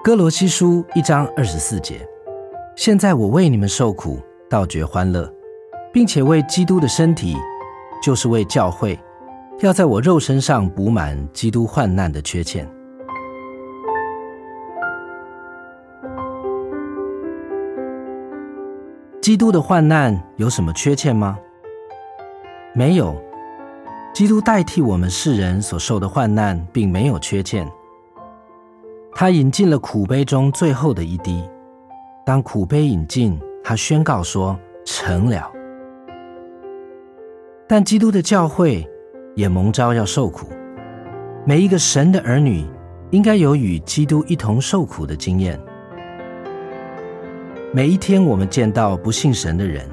[0.00, 2.08] 哥罗西书一章二十四节，
[2.76, 5.30] 现在我为你们受苦，倒觉欢乐，
[5.92, 7.36] 并且为基督的身体，
[8.00, 8.98] 就是为教会，
[9.58, 12.66] 要在我肉身上补满基督患难的缺欠。
[19.20, 21.36] 基督的患难有什么缺欠吗？
[22.72, 23.20] 没有。
[24.14, 27.68] 基督代替我们世人所受的患难，并没有缺欠。
[29.20, 31.42] 他饮尽了苦杯中最后的一滴。
[32.24, 35.50] 当苦杯饮尽，他宣告说：“成了。”
[37.66, 38.88] 但基督的教会
[39.34, 40.46] 也蒙召要受苦。
[41.44, 42.64] 每一个神的儿女
[43.10, 45.60] 应该有与基督一同受苦的经验。
[47.74, 49.84] 每一天，我们见到不信神的人。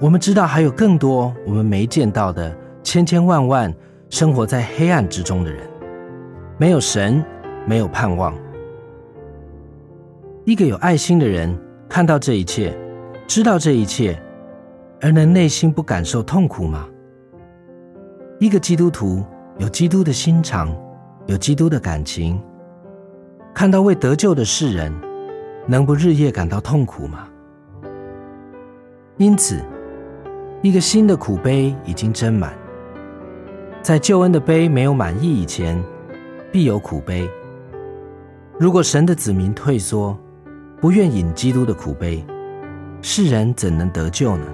[0.00, 2.52] 我们知道还有更多我们没见到的
[2.82, 3.72] 千千万万
[4.08, 5.60] 生活在黑暗之中的人，
[6.58, 7.24] 没有神，
[7.66, 8.34] 没有盼望。
[10.44, 11.56] 一个有爱心的人
[11.88, 12.76] 看到这一切，
[13.26, 14.20] 知道这一切，
[15.00, 16.88] 而能内心不感受痛苦吗？
[18.38, 19.24] 一个基督徒
[19.58, 20.74] 有基督的心肠，
[21.26, 22.40] 有基督的感情，
[23.54, 24.92] 看到未得救的世人，
[25.66, 27.28] 能不日夜感到痛苦吗？
[29.16, 29.60] 因此。
[30.62, 32.52] 一个新的苦杯已经斟满，
[33.80, 35.82] 在救恩的杯没有满意以前，
[36.52, 37.26] 必有苦杯。
[38.60, 40.14] 如果神的子民退缩，
[40.82, 42.22] 不愿饮基督的苦杯，
[43.00, 44.44] 世人怎能得救呢？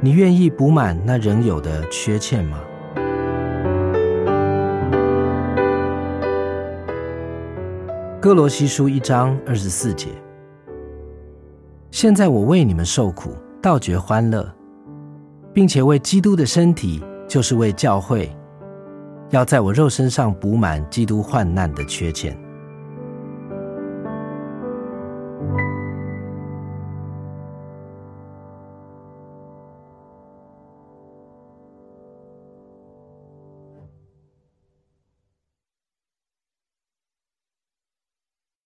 [0.00, 2.60] 你愿意补满那仍有的缺欠吗？
[8.20, 10.10] 哥罗西书一章二十四节。
[11.90, 13.32] 现在我为你们受苦。
[13.60, 14.48] 倒觉欢乐，
[15.52, 18.30] 并且为基督的身体，就是为教会，
[19.30, 22.47] 要在我肉身上补满基督患难的缺欠。